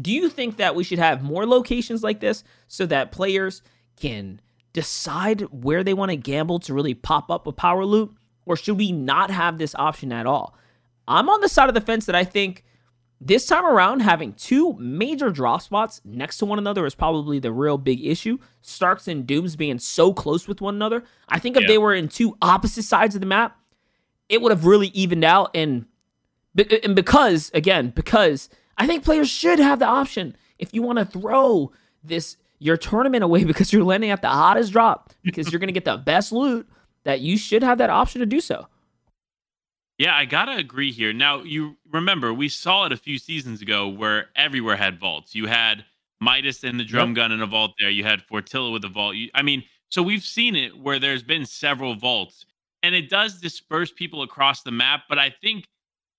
[0.00, 3.62] Do you think that we should have more locations like this so that players
[3.96, 4.40] can
[4.72, 8.14] decide where they want to gamble to really pop up a power loot?
[8.44, 10.56] Or should we not have this option at all?
[11.08, 12.64] I'm on the side of the fence that I think
[13.20, 17.52] this time around, having two major drop spots next to one another is probably the
[17.52, 18.38] real big issue.
[18.60, 21.02] Starks and Dooms being so close with one another.
[21.28, 21.68] I think if yeah.
[21.68, 23.58] they were in two opposite sides of the map,
[24.28, 25.50] it would have really evened out.
[25.54, 25.86] And,
[26.82, 31.04] and because, again, because I think players should have the option if you want to
[31.04, 31.72] throw
[32.04, 35.72] this your tournament away because you're landing at the hottest drop because you're going to
[35.72, 36.68] get the best loot
[37.04, 38.66] that you should have that option to do so.
[39.98, 41.12] Yeah, I gotta agree here.
[41.12, 45.34] Now, you remember we saw it a few seasons ago where everywhere had vaults.
[45.34, 45.84] You had
[46.20, 47.16] Midas and the drum yep.
[47.16, 47.90] gun in a vault there.
[47.90, 49.16] You had Fortilla with a vault.
[49.16, 52.44] You, I mean, so we've seen it where there's been several vaults,
[52.82, 55.04] and it does disperse people across the map.
[55.08, 55.66] But I think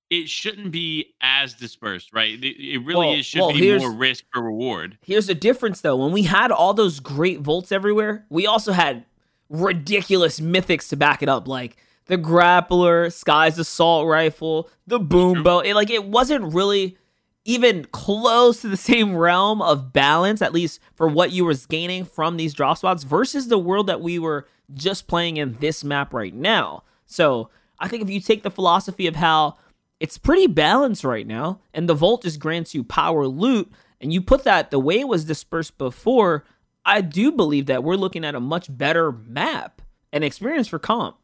[0.09, 2.39] it shouldn't be as dispersed, right?
[2.41, 4.97] It really well, is, should well, be more risk for reward.
[5.05, 5.97] Here's the difference, though.
[5.97, 9.05] When we had all those great vaults everywhere, we also had
[9.49, 15.59] ridiculous mythics to back it up, like the grappler, Skye's assault rifle, the boom bow.
[15.59, 16.97] It like it wasn't really
[17.45, 22.05] even close to the same realm of balance, at least for what you was gaining
[22.05, 26.13] from these drop spots versus the world that we were just playing in this map
[26.13, 26.83] right now.
[27.05, 29.57] So I think if you take the philosophy of how
[29.99, 34.21] it's pretty balanced right now, and the vault just grants you power loot, and you
[34.21, 36.43] put that the way it was dispersed before,
[36.85, 39.81] I do believe that we're looking at a much better map
[40.13, 41.17] and experience for comp.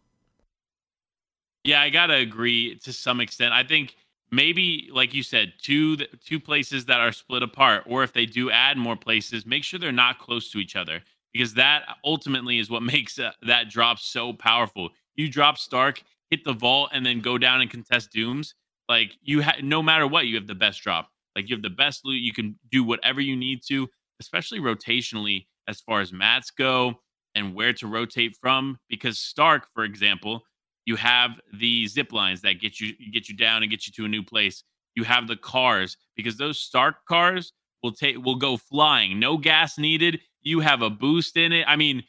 [1.63, 3.53] Yeah, I gotta agree to some extent.
[3.53, 3.95] I think
[4.31, 8.51] maybe, like you said, two two places that are split apart, or if they do
[8.51, 12.69] add more places, make sure they're not close to each other because that ultimately is
[12.69, 14.89] what makes uh, that drop so powerful.
[15.15, 18.55] You drop Stark, hit the vault, and then go down and contest Dooms.
[18.89, 21.09] Like you have, no matter what, you have the best drop.
[21.35, 22.21] Like you have the best loot.
[22.21, 23.87] You can do whatever you need to,
[24.19, 26.95] especially rotationally as far as mats go
[27.35, 28.77] and where to rotate from.
[28.89, 30.43] Because Stark, for example,
[30.85, 34.05] you have the zip lines that get you get you down and get you to
[34.05, 34.63] a new place.
[34.95, 39.19] You have the cars because those Stark cars will take will go flying.
[39.19, 40.19] No gas needed.
[40.41, 41.65] You have a boost in it.
[41.67, 42.03] I mean,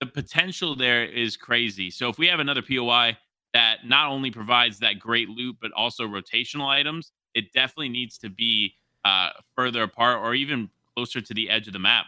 [0.00, 1.90] the potential there is crazy.
[1.90, 3.16] So if we have another POI
[3.54, 8.28] that not only provides that great loot but also rotational items, it definitely needs to
[8.28, 12.06] be uh, further apart or even closer to the edge of the map.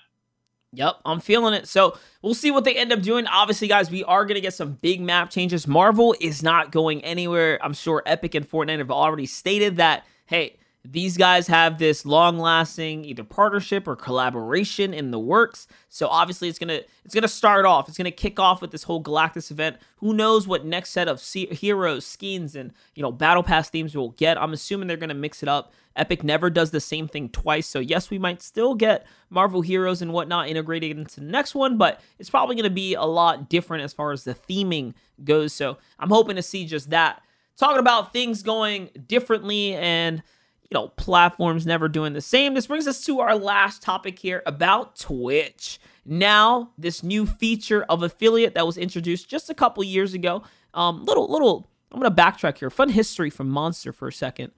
[0.73, 1.67] Yep, I'm feeling it.
[1.67, 3.27] So we'll see what they end up doing.
[3.27, 5.67] Obviously, guys, we are going to get some big map changes.
[5.67, 7.59] Marvel is not going anywhere.
[7.63, 13.05] I'm sure Epic and Fortnite have already stated that, hey, these guys have this long-lasting
[13.05, 15.67] either partnership or collaboration in the works.
[15.89, 17.89] So obviously it's gonna it's gonna start off.
[17.89, 19.77] It's gonna kick off with this whole Galactus event.
[19.97, 24.11] Who knows what next set of heroes, skins, and you know battle pass themes we'll
[24.11, 24.41] get?
[24.41, 25.73] I'm assuming they're gonna mix it up.
[25.97, 30.01] Epic never does the same thing twice, so yes, we might still get Marvel heroes
[30.01, 33.83] and whatnot integrated into the next one, but it's probably gonna be a lot different
[33.83, 35.53] as far as the theming goes.
[35.53, 37.21] So I'm hoping to see just that.
[37.57, 40.23] Talking about things going differently and
[40.71, 42.55] you know, platforms never doing the same.
[42.55, 45.81] This brings us to our last topic here about Twitch.
[46.05, 50.43] Now, this new feature of affiliate that was introduced just a couple years ago.
[50.75, 52.71] Um, little, little, I'm gonna backtrack here.
[52.71, 54.53] Fun history from Monster for a second.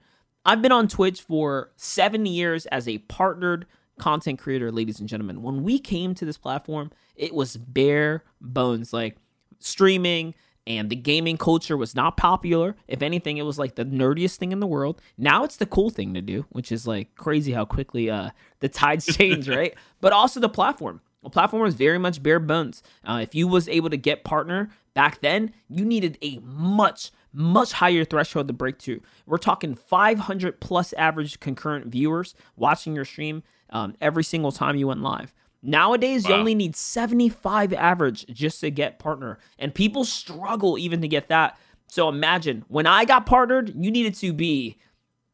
[0.45, 3.65] I've been on Twitch for seven years as a partnered
[3.99, 5.41] content creator, ladies and gentlemen.
[5.41, 9.17] When we came to this platform, it was bare bones, like
[9.59, 10.33] streaming,
[10.67, 12.75] and the gaming culture was not popular.
[12.87, 15.01] If anything, it was like the nerdiest thing in the world.
[15.17, 18.69] Now it's the cool thing to do, which is like crazy how quickly uh, the
[18.69, 19.73] tides change, right?
[19.99, 21.01] But also the platform.
[21.23, 22.81] The platform was very much bare bones.
[23.03, 27.71] Uh, if you was able to get partner back then, you needed a much much
[27.73, 29.01] higher threshold to break to.
[29.25, 34.87] We're talking 500 plus average concurrent viewers watching your stream um, every single time you
[34.87, 35.33] went live.
[35.63, 36.31] Nowadays, wow.
[36.31, 41.27] you only need 75 average just to get partner, and people struggle even to get
[41.29, 41.57] that.
[41.87, 44.77] So imagine when I got partnered, you needed to be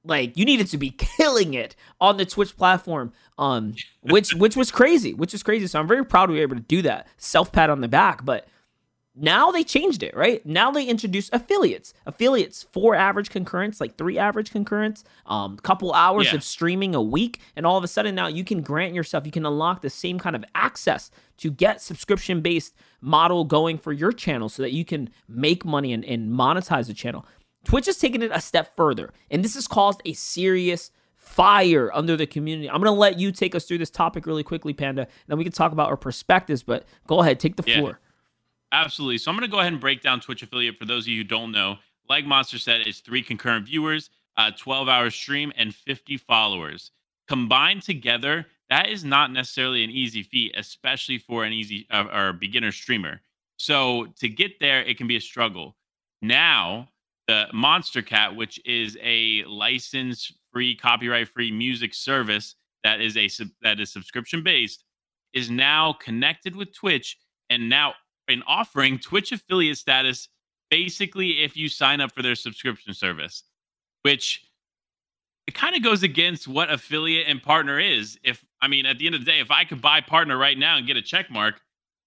[0.03, 4.71] like you needed to be killing it on the Twitch platform, um, which which was
[4.71, 5.67] crazy, which is crazy.
[5.67, 7.07] So I'm very proud we were able to do that.
[7.17, 8.47] Self pat on the back, but
[9.19, 10.45] now they changed it, right?
[10.45, 11.93] Now they introduced affiliates.
[12.06, 16.36] Affiliates, four average concurrents, like three average concurrents, um, couple hours yeah.
[16.36, 19.32] of streaming a week, and all of a sudden now you can grant yourself, you
[19.32, 24.12] can unlock the same kind of access to get subscription based model going for your
[24.12, 27.25] channel so that you can make money and, and monetize the channel.
[27.63, 32.15] Twitch has taken it a step further, and this has caused a serious fire under
[32.15, 32.69] the community.
[32.69, 35.43] I'm gonna let you take us through this topic really quickly, Panda, and then we
[35.43, 36.63] can talk about our perspectives.
[36.63, 37.80] But go ahead, take the yeah.
[37.80, 37.99] floor.
[38.71, 39.17] Absolutely.
[39.17, 41.17] So I'm going to go ahead and break down Twitch affiliate for those of you
[41.19, 41.77] who don't know.
[42.10, 46.91] Like Monster said, it's three concurrent viewers, uh, 12 hour stream, and 50 followers.
[47.27, 52.34] Combined together, that is not necessarily an easy feat, especially for an easy uh, or
[52.34, 53.22] beginner streamer.
[53.57, 55.76] So to get there, it can be a struggle.
[56.22, 56.89] Now,
[57.28, 63.30] the Monstercat, which is a license free, copyright free music service that is a
[63.63, 64.84] that is subscription based,
[65.34, 67.18] is now connected with Twitch
[67.49, 67.93] and now
[68.28, 70.30] and offering Twitch affiliate status
[70.69, 73.43] basically if you sign up for their subscription service,
[74.03, 74.43] which
[75.47, 78.19] it kind of goes against what affiliate and partner is.
[78.23, 80.57] If I mean, at the end of the day, if I could buy partner right
[80.57, 81.61] now and get a check mark,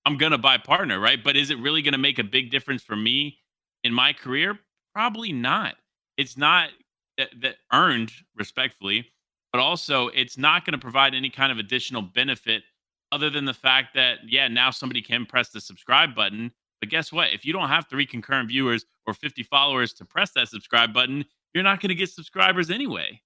[0.04, 1.22] I'm gonna buy partner, right?
[1.22, 3.38] But is it really gonna make a big difference for me
[3.82, 4.58] in my career?
[4.94, 5.76] Probably not.
[6.16, 6.70] It's not
[7.16, 9.10] that, that earned respectfully,
[9.52, 12.62] but also it's not to provide any kind of additional benefit
[13.12, 16.52] other than the fact that, yeah, now somebody can press the subscribe button.
[16.80, 17.32] But guess what?
[17.32, 21.24] If you don't have three concurrent viewers or 50 followers to press that subscribe button,
[21.54, 23.20] you're not going to get subscribers anyway.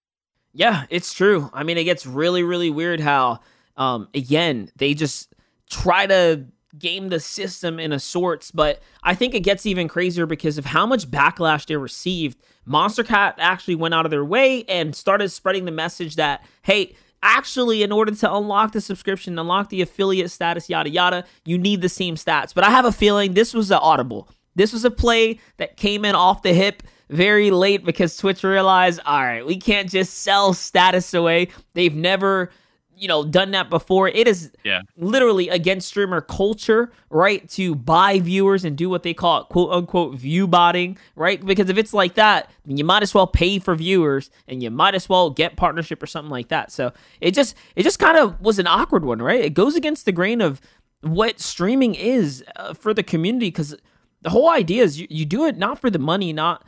[0.52, 1.50] Yeah, it's true.
[1.52, 3.40] I mean, it gets really, really weird how,
[3.76, 5.34] um, again, they just
[5.68, 6.46] try to
[6.78, 10.64] game the system in a sorts, but I think it gets even crazier because of
[10.64, 12.38] how much backlash they received.
[12.68, 17.82] Monstercat actually went out of their way and started spreading the message that, hey, actually,
[17.82, 21.88] in order to unlock the subscription, unlock the affiliate status, yada yada, you need the
[21.88, 22.54] same stats.
[22.54, 24.28] But I have a feeling this was an audible.
[24.54, 29.00] This was a play that came in off the hip very late because Twitch realized,
[29.04, 31.48] all right, we can't just sell status away.
[31.74, 32.50] They've never
[32.96, 34.08] you know done that before.
[34.08, 34.82] It is yeah.
[34.96, 39.72] literally against streamer culture right to buy viewers and do what they call it, quote
[39.72, 41.44] unquote view botting right?
[41.44, 44.94] Because if it's like that you might as well pay for viewers and you might
[44.94, 46.72] as well get partnership or something like that.
[46.72, 49.44] So it just it just kind of was an awkward one right?
[49.44, 50.60] It goes against the grain of
[51.00, 53.76] what streaming is uh, for the community because
[54.22, 56.64] the whole idea is you, you do it not for the money not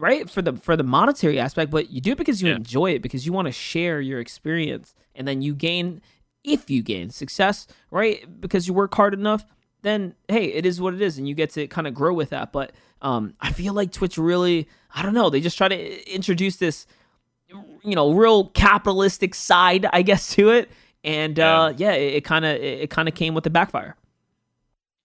[0.00, 2.56] right for the for the monetary aspect but you do it because you yeah.
[2.56, 6.00] enjoy it because you want to share your experience and then you gain
[6.42, 9.44] if you gain success right because you work hard enough
[9.82, 12.30] then hey it is what it is and you get to kind of grow with
[12.30, 12.72] that but
[13.02, 16.86] um i feel like twitch really i don't know they just try to introduce this
[17.82, 20.70] you know real capitalistic side i guess to it
[21.04, 21.60] and yeah.
[21.60, 23.96] uh yeah it kind of it, kind of came with the backfire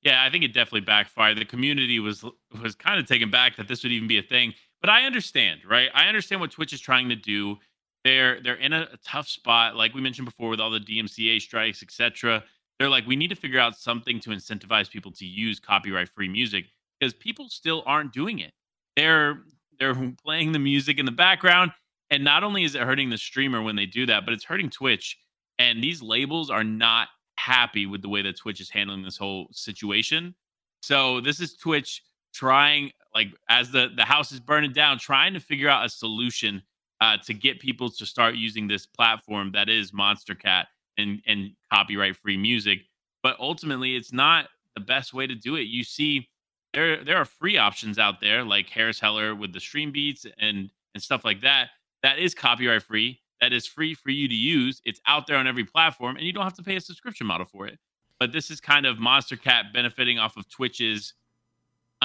[0.05, 1.39] yeah, I think it definitely backfired.
[1.39, 2.23] The community was
[2.61, 4.53] was kind of taken back that this would even be a thing.
[4.85, 5.89] But I understand, right?
[5.95, 7.57] I understand what Twitch is trying to do.
[8.03, 11.41] They're they're in a, a tough spot, like we mentioned before, with all the DMCA
[11.41, 12.43] strikes, etc.
[12.77, 16.29] They're like, we need to figure out something to incentivize people to use copyright free
[16.29, 16.65] music
[16.99, 18.51] because people still aren't doing it.
[18.95, 19.39] They're
[19.79, 21.71] they're playing the music in the background,
[22.11, 24.69] and not only is it hurting the streamer when they do that, but it's hurting
[24.69, 25.17] Twitch.
[25.57, 27.07] And these labels are not
[27.37, 30.35] happy with the way that Twitch is handling this whole situation.
[30.83, 32.03] So this is Twitch
[32.35, 36.61] trying like as the the house is burning down trying to figure out a solution
[37.01, 40.65] uh, to get people to start using this platform that is monstercat
[40.97, 42.79] and and copyright free music.
[43.23, 45.63] But ultimately it's not the best way to do it.
[45.63, 46.29] You see
[46.73, 50.69] there there are free options out there like harris heller with the stream beats and
[50.93, 51.69] and stuff like that
[52.03, 54.81] that is copyright free that is free for you to use.
[54.85, 57.45] It's out there on every platform and you don't have to pay a subscription model
[57.45, 57.77] for it.
[58.19, 61.13] But this is kind of Monstercat benefiting off of twitch's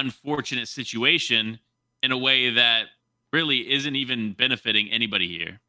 [0.00, 1.60] unfortunate situation
[2.02, 2.86] in a way that
[3.32, 5.60] really isn't even benefiting anybody here.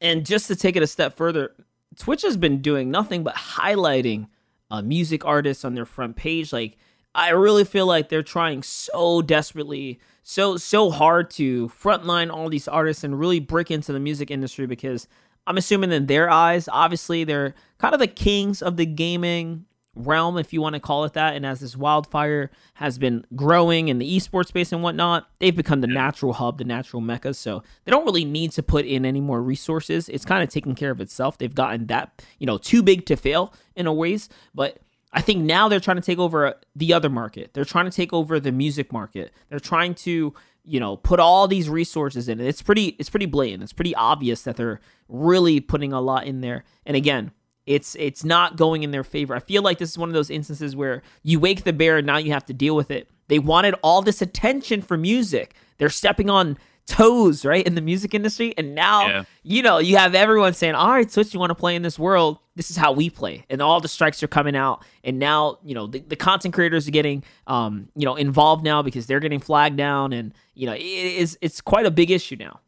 [0.00, 1.54] And just to take it a step further,
[1.96, 4.28] Twitch has been doing nothing but highlighting
[4.70, 6.52] uh, music artists on their front page.
[6.52, 6.76] Like,
[7.14, 12.68] I really feel like they're trying so desperately, so so hard to frontline all these
[12.68, 15.08] artists and really break into the music industry because
[15.46, 19.64] I'm assuming in their eyes, obviously they're kind of the kings of the gaming
[19.98, 21.34] realm, if you want to call it that.
[21.34, 25.80] And as this wildfire has been growing in the esports space and whatnot, they've become
[25.80, 27.34] the natural hub, the natural mecca.
[27.34, 30.08] So they don't really need to put in any more resources.
[30.08, 31.38] It's kind of taking care of itself.
[31.38, 34.28] They've gotten that, you know, too big to fail in a ways.
[34.54, 34.78] But
[35.12, 37.54] I think now they're trying to take over the other market.
[37.54, 39.32] They're trying to take over the music market.
[39.48, 40.34] They're trying to,
[40.64, 42.40] you know, put all these resources in.
[42.40, 43.62] It's pretty it's pretty blatant.
[43.62, 46.64] It's pretty obvious that they're really putting a lot in there.
[46.84, 47.32] And again,
[47.68, 49.36] it's it's not going in their favor.
[49.36, 52.06] I feel like this is one of those instances where you wake the bear and
[52.06, 53.10] now you have to deal with it.
[53.28, 55.54] They wanted all this attention for music.
[55.76, 56.56] They're stepping on
[56.86, 58.54] toes, right, in the music industry.
[58.56, 59.24] And now, yeah.
[59.42, 61.98] you know, you have everyone saying, All right, Twitch, you want to play in this
[61.98, 62.38] world?
[62.56, 63.44] This is how we play.
[63.50, 64.82] And all the strikes are coming out.
[65.04, 68.82] And now, you know, the, the content creators are getting um, you know, involved now
[68.82, 70.14] because they're getting flagged down.
[70.14, 72.60] And, you know, it is it's quite a big issue now.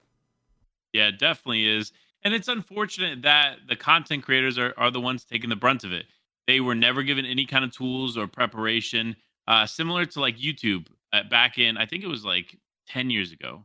[0.93, 1.91] Yeah, it definitely is.
[2.23, 5.93] And it's unfortunate that the content creators are, are the ones taking the brunt of
[5.93, 6.07] it.
[6.47, 9.17] They were never given any kind of tools or preparation,
[9.47, 12.57] uh, similar to like YouTube uh, back in, I think it was like
[12.89, 13.65] 10 years ago.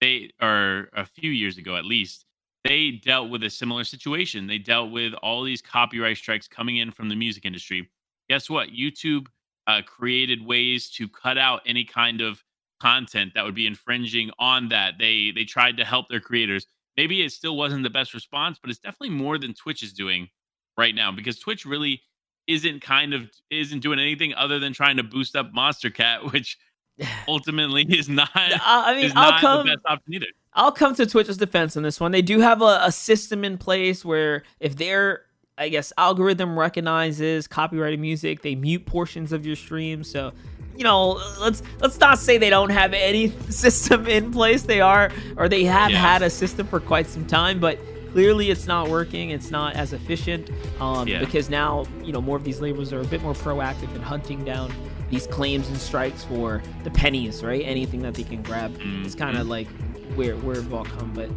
[0.00, 2.24] They, or a few years ago at least,
[2.64, 4.46] they dealt with a similar situation.
[4.46, 7.88] They dealt with all these copyright strikes coming in from the music industry.
[8.28, 8.70] Guess what?
[8.70, 9.26] YouTube
[9.66, 12.42] uh, created ways to cut out any kind of
[12.80, 14.94] content that would be infringing on that.
[14.98, 16.66] They they tried to help their creators
[16.98, 20.28] maybe it still wasn't the best response, but it's definitely more than Twitch is doing
[20.76, 22.02] right now because Twitch really
[22.48, 26.58] isn't kind of isn't doing anything other than trying to boost up Monstercat, which
[27.28, 28.28] ultimately is not.
[28.34, 29.66] Uh, I mean, I'll come.
[29.66, 30.26] The best option either.
[30.54, 32.10] I'll come to Twitch's defense on this one.
[32.10, 35.22] They do have a, a system in place where if their,
[35.56, 40.02] I guess, algorithm recognizes copyrighted music, they mute portions of your stream.
[40.02, 40.32] So
[40.78, 44.62] you know, let's let's not say they don't have any system in place.
[44.62, 45.98] They are, or they have yeah.
[45.98, 47.80] had a system for quite some time, but
[48.12, 49.30] clearly it's not working.
[49.30, 50.50] It's not as efficient
[50.80, 51.18] um, yeah.
[51.18, 54.44] because now you know more of these labels are a bit more proactive in hunting
[54.44, 54.72] down
[55.10, 57.62] these claims and strikes for the pennies, right?
[57.64, 58.72] Anything that they can grab.
[58.78, 59.04] Mm-hmm.
[59.04, 59.66] It's kind of like
[60.14, 61.28] where where it all come, but.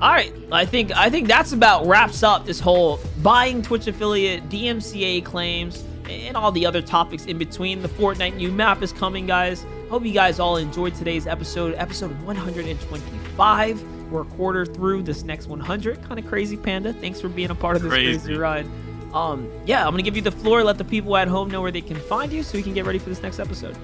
[0.00, 4.48] All right, I think I think that's about wraps up this whole buying Twitch affiliate
[4.48, 7.82] DMCA claims and all the other topics in between.
[7.82, 9.64] The Fortnite new map is coming, guys.
[9.90, 13.82] Hope you guys all enjoyed today's episode, episode 125.
[14.10, 16.02] We're a quarter through this next 100.
[16.02, 16.92] Kind of crazy, Panda.
[16.92, 18.66] Thanks for being a part of this crazy, crazy ride.
[19.12, 20.62] Um, yeah, I'm gonna give you the floor.
[20.62, 22.84] Let the people at home know where they can find you, so we can get
[22.84, 23.76] ready for this next episode.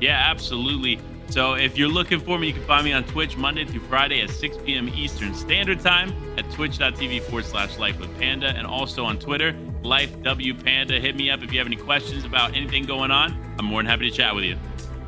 [0.00, 1.00] Yeah, absolutely.
[1.32, 4.20] So if you're looking for me, you can find me on Twitch Monday through Friday
[4.20, 4.90] at 6 p.m.
[4.90, 10.22] Eastern Standard Time at twitch.tv forward slash life with panda and also on Twitter, life
[10.22, 11.00] w panda.
[11.00, 13.34] Hit me up if you have any questions about anything going on.
[13.58, 14.58] I'm more than happy to chat with you.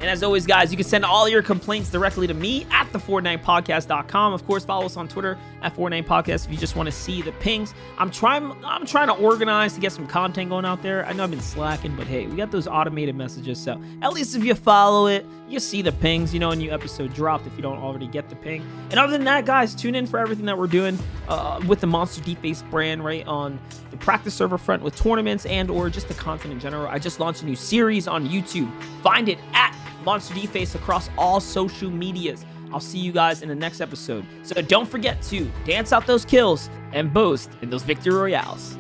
[0.01, 2.99] And as always, guys, you can send all your complaints directly to me at the
[2.99, 4.32] FortnitePodcast.com.
[4.32, 7.32] Of course, follow us on Twitter at FortnitePodcast if you just want to see the
[7.32, 7.74] pings.
[7.99, 11.07] I'm trying I'm trying to organize to get some content going out there.
[11.07, 13.59] I know I've been slacking, but hey, we got those automated messages.
[13.59, 16.72] So at least if you follow it, you see the pings, you know, a new
[16.72, 18.64] episode dropped if you don't already get the ping.
[18.90, 21.86] And other than that, guys, tune in for everything that we're doing uh, with the
[21.86, 23.26] MonsterDface brand, right?
[23.26, 23.59] On
[23.90, 26.86] the practice server front with tournaments and or just the content in general.
[26.88, 28.70] I just launched a new series on YouTube.
[29.03, 29.74] Find it at
[30.05, 32.45] MonsterDface across all social medias.
[32.73, 34.27] I'll see you guys in the next episode.
[34.43, 38.77] So don't forget to dance out those kills and boast in those victory royales.